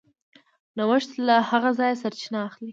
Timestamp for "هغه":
1.49-1.69